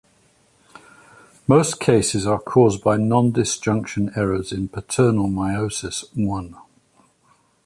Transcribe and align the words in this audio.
Most 1.47 1.79
cases 1.79 2.25
are 2.25 2.39
caused 2.39 2.83
by 2.83 2.97
nondisjunction 2.97 4.17
errors 4.17 4.51
in 4.51 4.67
paternal 4.67 5.27
meiosis 5.27 6.03
I. 6.17 6.57